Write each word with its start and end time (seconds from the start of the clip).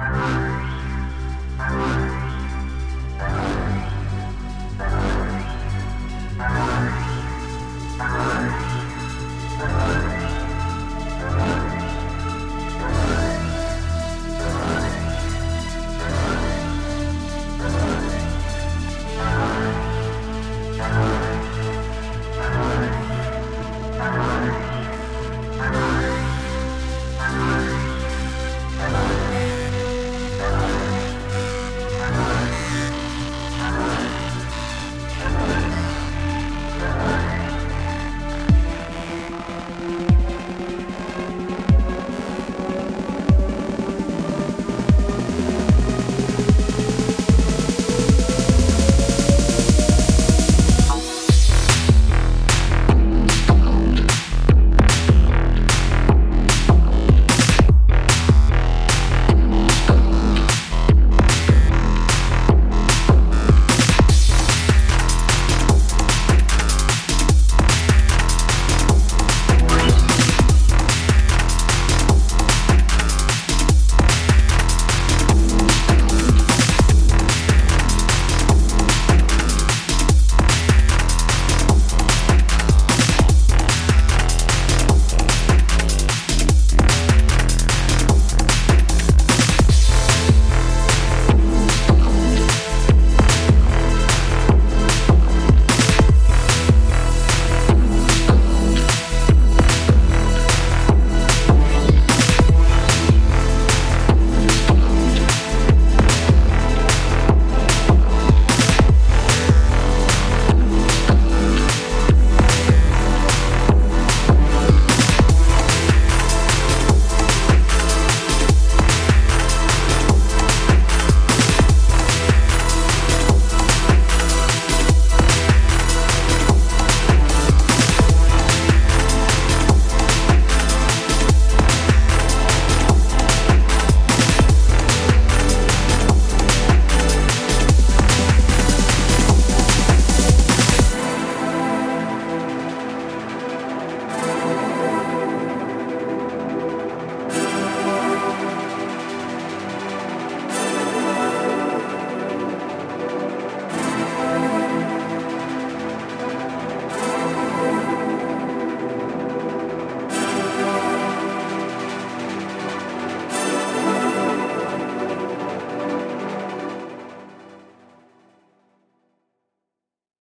Bye. 0.00 0.39